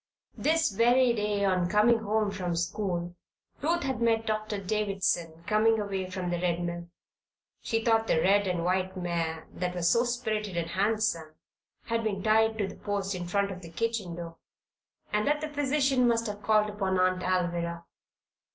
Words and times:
This 0.35 0.71
very 0.71 1.13
day, 1.13 1.45
on 1.45 1.69
coming 1.69 1.99
home 1.99 2.31
from 2.31 2.55
school, 2.55 3.15
Ruth 3.61 3.83
had 3.83 4.01
met 4.01 4.25
Doctor 4.25 4.57
Davison 4.59 5.43
coming 5.45 5.79
away 5.79 6.09
from 6.09 6.31
the 6.31 6.41
Red 6.41 6.63
Mill. 6.63 6.89
She 7.61 7.83
thought 7.85 8.07
the 8.07 8.19
red 8.19 8.47
and 8.47 8.65
white 8.65 8.97
mare, 8.97 9.45
that 9.53 9.75
was 9.75 9.91
so 9.91 10.03
spirited 10.03 10.57
and 10.57 10.71
handsome, 10.71 11.35
had 11.83 12.03
been 12.03 12.23
tied 12.23 12.57
to 12.57 12.67
the 12.67 12.77
post 12.77 13.13
in 13.13 13.27
front 13.27 13.51
of 13.51 13.61
the 13.61 13.69
kitchen 13.69 14.15
door, 14.15 14.37
and 15.13 15.27
that 15.27 15.39
the 15.39 15.49
physician 15.49 16.07
must 16.07 16.25
have 16.25 16.41
called 16.41 16.71
upon 16.71 16.99
Aunt 16.99 17.21
Alvirah. 17.21 17.83